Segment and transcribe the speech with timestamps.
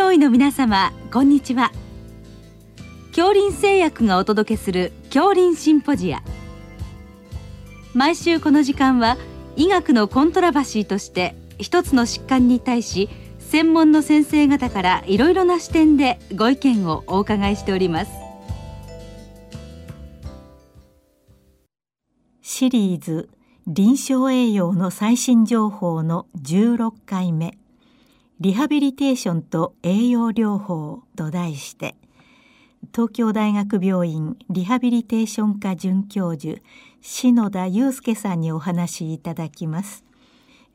[0.00, 1.72] 上位の皆様こんにちは。
[3.08, 6.22] 恐林製薬がお届けする恐林シンポジア。
[7.92, 9.18] 毎週この時間は
[9.56, 13.10] 医学のコントラバシーとして一つの疾患に対し
[13.40, 18.10] 専門の先生方からいろいろな視点でご意見をお伺いしております。
[22.40, 23.28] シリーズ
[23.66, 27.58] 臨床栄養の最新情報の16回目。
[28.40, 31.94] リハビリテーションと栄養療法と題して
[32.94, 36.58] 東京大学病院リハビリテーション科准教授
[37.02, 40.04] 篠田祐介さんにお話しいただきます。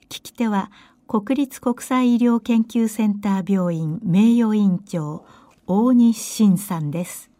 [0.09, 0.69] 聞き手は
[1.07, 5.25] 国立国際医療研究センター病院名誉院長
[5.65, 7.31] 大西晋さんです。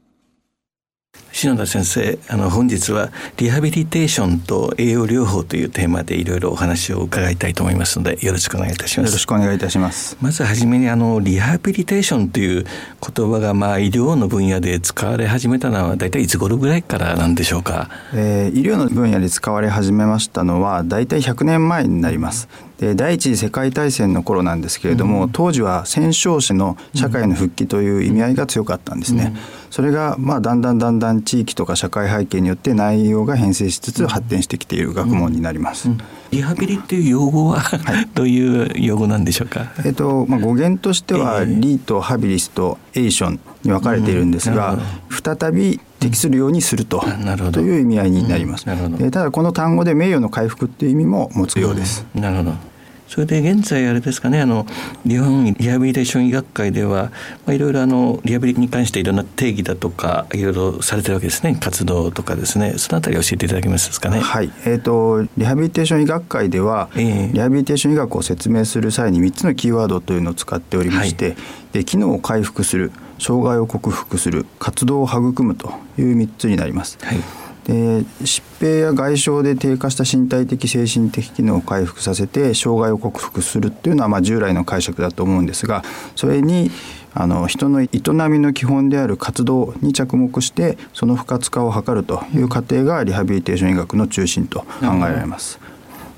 [1.36, 9.10] 篠田先生あの本日はリハビリテーションと栄養療法というテーマでいろいろお話を伺いたいと思いますのでよろしくお願いいたします。
[9.10, 10.18] よろしくお願いいたします。
[10.22, 22.48] まずはじめにあのリハビリテーションという言葉がまあ医療の分野で使われ始めたのは大体いつ頃ぐらいからなんでしょうか、えー、医療の分野で使われ始めましたのは大体100年前になります
[22.80, 29.40] で第一次世界大戦の頃なんですけれども、うん、当時は戦勝者の社会の復帰という意味合いが強かったんですね、うん、
[29.72, 35.98] それがまあだんだんだんだん地域とか社会背景によって内容が変遷しつつ発展してきている学問になります、うん、
[36.32, 44.78] リハビリっていう用語は、はい、どういう用語なんでしょうか、えっとまあ、語源としては、えー、リーとハビリスとエーションに分かれているんですが、
[45.10, 47.04] 再び適するようにすると,、
[47.52, 52.76] という意味合いになります、ただこの単語で名誉の回復っていう意味も持つようです、なるほど。
[53.08, 54.66] それで現在あれですかねあの
[55.08, 57.12] 日本リハビリテーション医学会では、
[57.46, 61.56] まあ、いろいろあのリハビリに関していろんな定義だとかいろいろされてるわけですね。
[61.62, 62.74] 活動とかですね。
[62.78, 64.20] そのあたり教えていただけますかね。
[64.20, 64.52] はい。
[64.66, 71.38] えーと、リハビリテーション医学会では、えー、リハビリテーション医学を説明する際に3つのキーワードというのを使っておりまして、はい、
[71.74, 76.98] で機能を回復する障害を克服する活動を育むという3つになります。
[77.02, 77.18] はい
[77.66, 77.74] で
[78.22, 85.84] 疾病や外傷で低下した身体的精神的機能を回復させて障害を克服するっていうのはまあ従来の解釈だと思うんですが
[86.16, 86.70] それに
[87.16, 87.88] あの人の営
[88.30, 94.66] みの基本である活動に着目してその不活化を図るという過程がリハビリテーション医学の中心と考
[94.98, 95.60] えられます。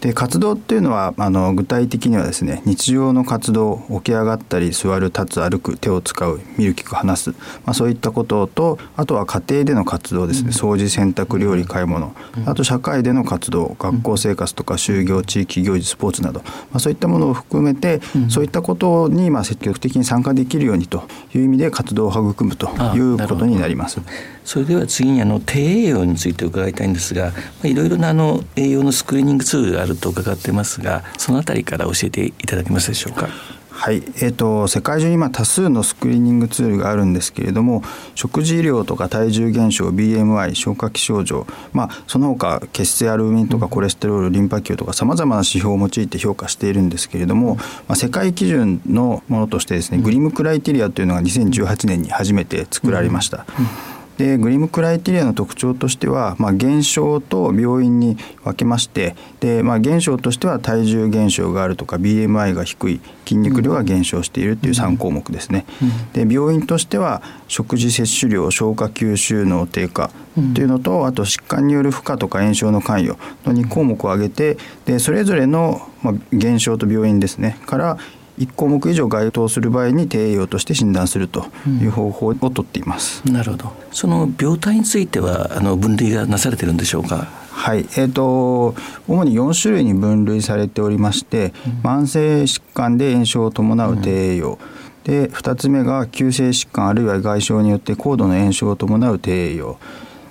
[0.02, 7.38] で活動っていうのはあの具体的にはですね日常の活動起き上がったり座る立つ歩く手を使う見る聞く話す、ま
[7.68, 10.52] あ、そういったこととあとは家庭での活動ですね。
[10.52, 12.13] 掃除洗濯料理買い物。
[12.46, 24.00] あと社会での活動学校生活とか就業地域行事スポーツなど、まあ、そういったものを含めてそういったことにまあ積極的に参加できるようにという意味で活動を育むということになります。
[24.47, 27.34] それでは次にあの低栄養について伺いたいんですが、ま
[27.66, 33.28] あ、いろいろなあの栄養のスクリーニングツールがあると伺ってますがそのあたりから教えていただけますでしょうか？
[33.69, 37.84] はい、えーと、世界中に今多数のスクリーニングツールがあるんですけれども
[38.16, 53.46] 食事量とか体重減少 BMI 消化器症状、まあ、その他血清アルミンとかコレステロールリンパ球とかさまざまな指標を用いて評価しているんですけれども、まあ、世界基準のものとしてですねグリムクライテリアというのが2018年に初めて作られました。
[53.59, 53.66] うん。
[53.91, 65.66] うんでグリムクライテリアの特徴としては、まあ、減少と病院に分けましてで、まあ、減少としては体重減少があるとか BMI が低い筋肉量が減少しているという3項目ですね。
[66.13, 70.09] で病院としては食事摂取量消化吸収能低下
[70.53, 77.97] というのとあと疾患による負荷とか炎症の関与の2項目を挙げてでそれぞれの、まあ、減少と病院ですねから
[78.37, 81.47] 1項目以上該当する場合に低栄養として診断すると
[81.81, 83.73] いう方法をとっています、うん、なるほど。
[83.91, 87.27] その病態についてはあの分類がなされてるんでしょうか？
[87.49, 88.75] はい、えーと、
[89.07, 94.59] 主に4種類に分類されておりまして、うん、慢性疾患で炎症を伴う低栄養、
[95.05, 99.79] うん、で2つ目が急性疾患あるいは外傷によって高度の炎症を伴う低栄養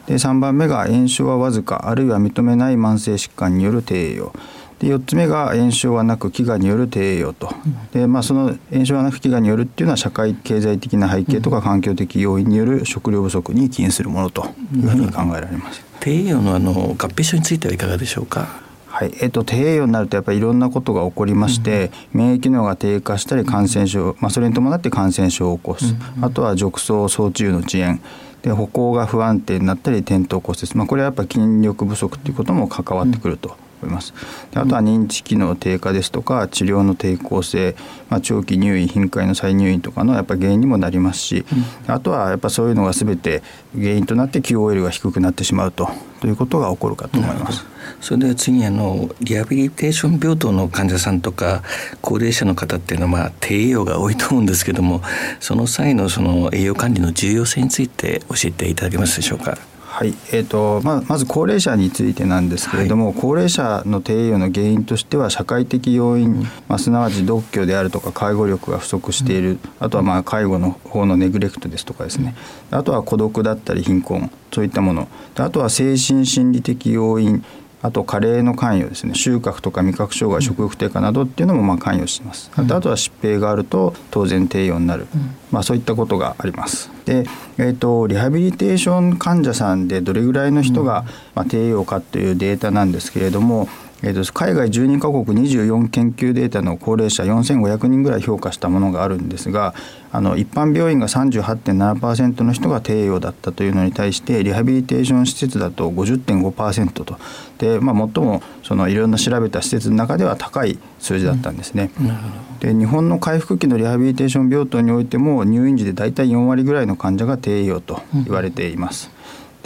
[0.06, 4.32] で3番目が炎症はわずかあるいは認めない慢性疾患による低栄養
[4.78, 7.50] で4つ目が炎症はなく飢餓による低栄養と、
[7.92, 15.82] でまあ、その炎症はなく飢餓によるっていうのは社会経済的な背景とか環境的要因による食料不足に起因するものというふうに考えられます。
[16.00, 18.48] 低栄養のあの合併症についてはいかがでしょうか？
[18.86, 19.12] はい。
[19.20, 28.00] えーと、低栄養になるとやっぱりいろんなことが起こりまして、うん、免疫機能が低下したり感染症、まあ、それに伴って感染症を起こす、うん、あとは褥瘡総治癒の遅延。
[28.42, 34.14] で歩行が不安定になったり転倒骨折、まあ、これはやっぱ筋力不足ということも関わってくると思います
[34.52, 37.76] であとは認知機能低下ですとか治療の抵抗性、
[38.08, 41.44] まあ、長期入院頻回の再入院とかのやっぱ原因にもなりますし、
[41.86, 43.42] うん、あとはやっぱそういうのが全て
[43.74, 45.88] 原因となって QOL が低くなってしまうと
[46.20, 47.64] ということが起こるかと思います。
[48.00, 51.62] それでは次あのリハビリテーション病棟の患者さんとか
[52.00, 55.02] 高齢者の方っていうのはまあ低栄養が多いと思うんですけども
[55.40, 59.56] その際のその栄養管理の重要性について教えていただけますでしょうか？
[59.96, 72.36] はいえーとままず高齢者についてなんですけれども、はい、高齢者の低栄養の原因としては社会的要因、まあ、すなわち独居であるとか介護力が不足している、あとはまあ介護の方のネグレクトですとかですね。
[72.70, 75.08] あとは孤独だったり貧困そういったもの。
[75.36, 77.42] あとは精神心理的要因
[77.82, 79.14] あと加齢の関与ですね。
[79.14, 86.90] 収穫とか味覚障害食欲低下などっていうのもまあ関与します、うん、あとは疾病があると当然低用になる、うん、まあ、そういったことがあります。
[87.04, 87.26] で、
[87.58, 93.68] えーと、リハビリテーション患者さんでどれぐらいの人が、まあ、低用かというデータなんですけれども
[94.02, 99.74] えー、と海外12カ国24研究データの高齢者4500人ぐらい評価したものがあるんですが
[100.12, 107.18] あの一般病院が38.7%の人が低栄養だったというのに対してリハビリテーション施設だと50.5%と
[107.58, 111.90] で、まあ、最もそのいろんな調べた施設の中では高い数字だったんですね。
[112.00, 119.10] うん、で日本の回復期のリハビリテーション病棟においても入院時で大体4割ぐらいの患者が低栄養と言われています。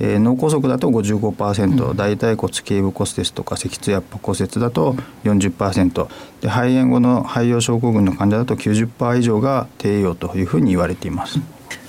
[0.01, 4.95] で脳梗塞だと55%、うん、大腿骨頸部骨折とか脊椎圧迫骨折だと
[5.25, 6.09] 40%
[6.41, 11.39] で肺炎後の肺葉症候群の患者だと90%以上が低栄養というふうに言われています。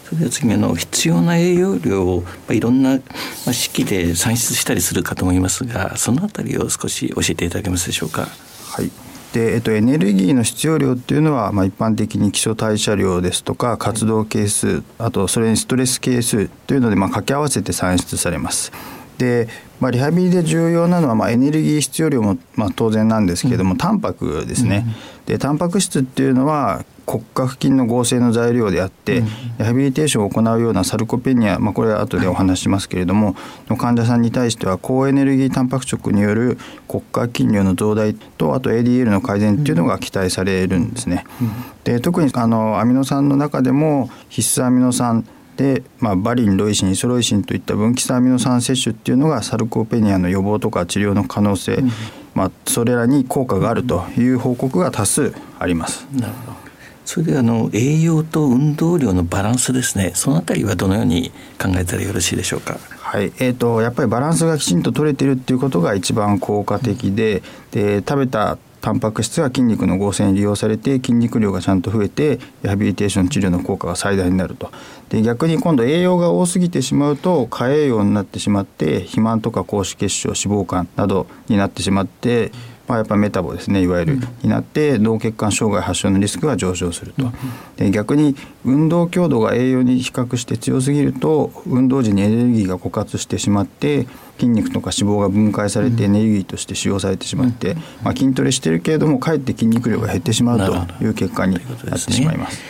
[0.04, 3.02] それでは次あの必要な栄養量を、まあ、いろんな、ま
[3.48, 8.28] あ、式で算出したりするかと思いますがそのあたりを少し教えていただけますでしょうか。
[8.68, 8.92] はい
[9.34, 18.72] で、えっと、エネルギーの必要量っていうのは、まあ、一般的に基礎代謝量ですとか活動係数あとそれにストレス係数というので、まあ、掛け合わせて算出されます。
[19.18, 19.48] で、
[19.80, 24.86] まあ、リハビリで重要なのは、まあ、エネルギー必要量も、まあ、当然なんですけれども、うん、タンパクですね。
[25.26, 29.28] でタンパク質っていうのは骨格筋の合成の材料であって、うん、
[29.60, 33.36] リハビリテーションを行うようなサルコペニア、まあ、これは後でお話しますけれども、
[33.68, 36.58] の患者さんに対しては高エネルギータンパク質による
[36.88, 41.26] 骨格筋量の増大とあと ADL の改善っていうのが期待されるんですね。
[41.42, 41.52] うん、
[41.84, 45.26] で特にあのアミノ酸の中でも必須アミノ酸
[45.58, 51.92] で、まあ、バリンロイシンイソロイシンといった分岐酸アミノ酸摂取っていうのがサルコペニアの予防とか治療の可能性、うん、
[52.34, 56.08] まあ、それらに効果があるという報告が多数あります。
[56.14, 56.62] なるほど。
[57.04, 60.12] それであの栄養と運動量のバランスですね。
[60.16, 62.78] そのあたりはどのように考えたらよろしいでしょうか？
[63.00, 63.34] はい。
[63.40, 74.72] えーと、やっぱりバランスがきちんと取れてるっていうことが一番効果的でで食べたタンパク質が筋肉の合成に利用されて筋肉量がちゃんと増えてリハビリテーション治療の効果が最大になると。
[75.10, 82.52] で逆に今度栄養が多すぎてしまうと過栄養になってしまって肥満とか高脂血症脂肪肝などになってしまって
[82.92, 87.32] まあ、やっぱメタボですねいわゆる、になって脳血管障害発症のリスクが上昇すると。
[87.78, 88.36] で逆に
[88.66, 94.08] 運動強度が栄養に比較して強すぎると運動時にエネルギーが枯渇してしまって
[94.38, 102.62] 筋肉とか脂肪が分解されてエネルギーとして使用されてしまって、まあ、筋トレしてるけれどもかえって筋肉量が減ってしまうという結果になってしまいます。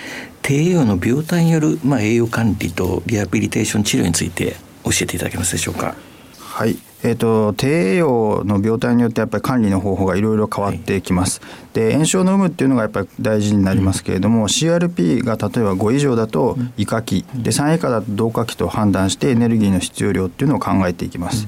[0.44, 5.96] 低栄養の病態による、まあ、栄養管理とリハビリテーション治療について教えていただけますでしょうか？
[6.38, 11.42] はいえーと、低栄養の病態によってやっぱり管理の方法がいろいろ変わってきます。
[11.74, 21.48] で炎症の有無っていうのがやっぱり大事になりますけれども、うん、CRP が例えば5以上だと胃下期、で3以下だと同下期と判断してエネルギーの必要量っていうのを考えていきます。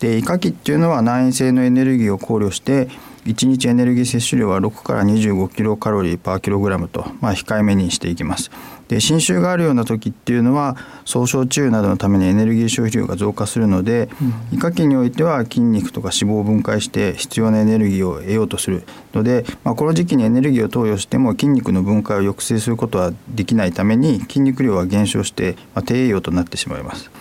[0.00, 2.88] で胃下期っていうのは難易性のエネルギーを考慮して
[3.26, 8.50] 1日エネルギー摂取量は6から25キロカロリーパーキログラムと、まあ、控えめにしていきます。
[8.90, 14.08] で侵襲があるような時っていうのは総症治癒などのためにエネルギー消費量が増加するので、
[14.50, 18.82] うん、胃下期においては筋肉とか脂肪を分解して必要なエネルギーを得ようとする
[19.14, 27.12] ので、まあ、この時期にエネルギーを投与しても筋肉の分解を抑制することはできないために筋肉量は減少して、まあ、低栄養となってしまいます。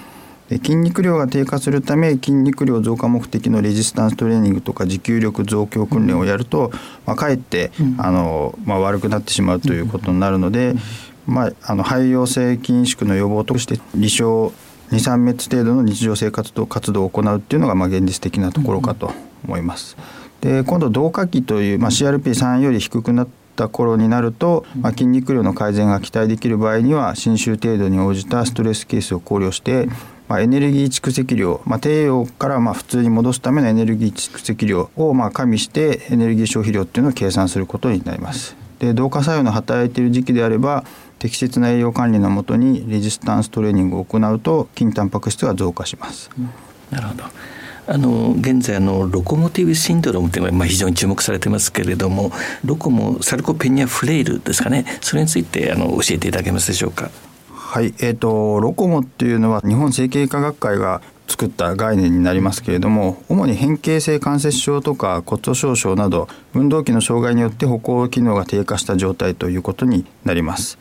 [0.49, 6.71] で筋肉量が低下するため筋肉量増加目的のレジスタンストレーニングとか持久力増強訓練をやると、
[7.05, 10.73] まあ、かえって、あのまあ、悪くなってしまうということになるので、
[11.29, 14.53] まあ、あの肺葉性筋萎縮の予防として離床
[14.91, 19.11] 23滅程度の日常生活と活動を行うっていうのがまあ現実的なところかと
[19.45, 19.97] 思います。
[20.41, 29.89] で今度同化期という、まあ、CRP3 より低くなった頃になると、まあ、筋肉量の改善が期待できる場合には侵襲程度に応じたストレスケースを考慮して
[30.29, 38.55] まあ、エネルギー蓄積量、まあ、低用からまあ普通に戻すためのエネルギー蓄積量をまあ加味してエネルギー消費量っていうのを計算することになります。
[38.77, 40.85] で同化作用の働いている時期であれば
[41.19, 46.31] 適切な栄養管理のもとにレジスタンストレーニングを行うと筋タンパク質が増加します。
[46.89, 47.23] なるほど
[47.87, 52.31] あの現在あのロコモティブシンドロームというのがまあ非常に注目されてますけれども
[52.63, 57.09] ロコモサルコペニアフレイルですかねそれについてあの教えていただけますでしょうか？
[57.49, 70.77] はい、えーと、ロコモっていうのは日本整形科学会が作った概念になりますけれども主に変形性関節症とか骨粗しょう症など運動器の障害によって歩行機能が低下した状態ということになります。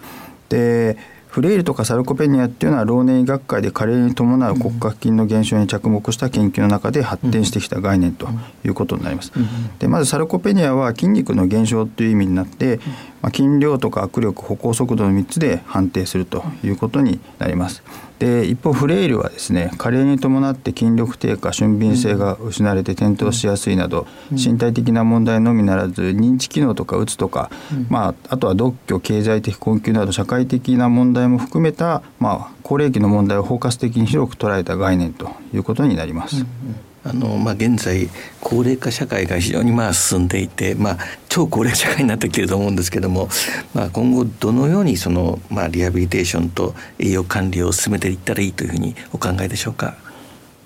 [0.48, 0.96] で
[1.28, 8.28] フレイルとかサルコペニアっていうのは老年医学会で加齢に伴う骨格筋の減少に着目した研究の中で発展してきた概念と
[8.64, 9.32] いうことになります。
[9.78, 12.80] でまずサルコペニアは筋肉の減少という意味になって、
[13.22, 17.82] まあ、筋量とか握力歩行速度の3つで判定するということになります。
[18.18, 27.50] で一方フレイルはですね加齢に伴って筋力低下俊敏性が失われて転倒しやすいなど、身体的な問題のみならず認知機能とかうつとか、
[27.88, 36.36] まあ、あとは独居経済的困窮など社会的な問題も含めた、まあ、高齢期の問題を包括的に広く捉えた概念ということになります。
[36.36, 43.28] うんうんあのまあ、現在高齢化社会が非常にまあ進んでいて、まあ、超高齢社会になってきていると思うんですけども、
[43.72, 49.96] まあ、今後どのようにその、まあ、リハビリテーションと栄養管理を進めていったらいいというふうにお考えでしょうか？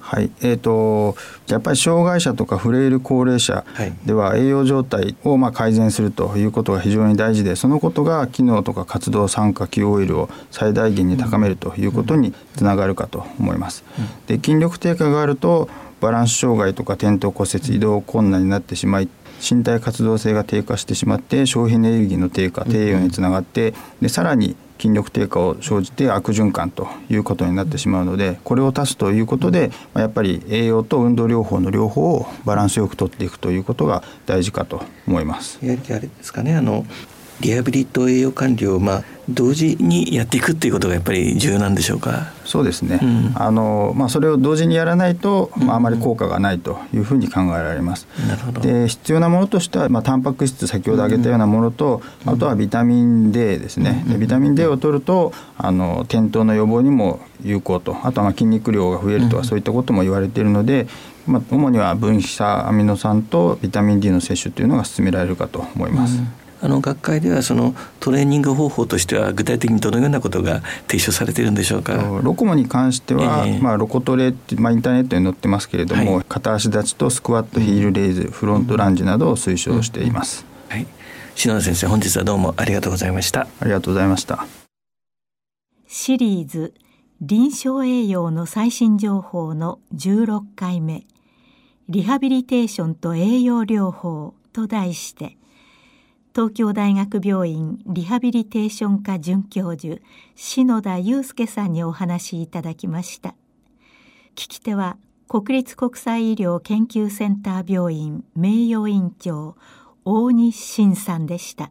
[0.01, 1.17] はいえーと、
[1.49, 3.65] やっぱり障害者とかフレイル高齢者
[4.05, 13.85] では栄養状態をまあ改善するということが非常に大事でそのことが機能とか活動酸化 Q オイルを最大限に高めるということにつながるかと思います。
[14.27, 15.71] で筋力低下があると
[16.03, 19.09] バランス障害とか転倒骨折移動困難になってしまい
[19.41, 35.61] 身体活動性が低下してしまって消費エネルギーの低下低栄養につながってでさらに筋力低下を生じて悪循環ということになってしまうのでこれを足すということでやっぱり栄養と運動療法の両方をバランスよくとっていくということが大事かと思います。
[35.65, 36.85] やあれですかねあの
[37.43, 42.33] リハビリと栄養管理をまあ同時にやっていくっていうことがやっぱり重要なんでしょうか？
[42.45, 43.01] そうですね。
[43.03, 48.07] うん、あのまあそれを同時にやらないと、まああまり効果がないというふうに考えられます。
[48.29, 48.61] なるほど。
[48.61, 54.05] で必要なものとしてはまあタンパク質先ほど挙げたようなものと、うん、あとはビタミン D ですね。
[54.09, 60.87] でビタミン D を取るとあの転倒の予防にも有効と、あとはまあ筋肉量が増えるとかそういったことも言われているので。
[61.25, 66.19] まあ、主には分子差アミノ酸とビタミン D の摂取というのが進められるかと思います。
[66.63, 71.95] うんあの学会ではそのトレーニング方法としては具体的にどのようなことが提唱されているんでしょうか？
[72.23, 80.87] ロコモに関しては、えー、まあ、ロコトレって、まあ、インターネットに載ってますけれども、はい、片足立ちとスクワットヒールレイズ、フロントランジなどを推奨しています、はい、
[81.35, 83.49] 篠田先生本日はどうもありがとうございました。
[83.59, 84.47] ありがとうございました。
[85.89, 86.75] シリーズ
[87.21, 91.07] 臨床栄養の最新情報の16回目。
[91.89, 95.37] リハビリテーションと栄養療法と題して
[96.35, 100.01] 東京大学病院リハビリテーション科准教授
[100.35, 103.35] 篠田祐介さんにお話しいただきました。
[104.35, 104.97] 聞き手は
[105.29, 109.57] 国立国際医療研究センター病院名誉院長
[110.07, 111.71] 大西晋さんでした。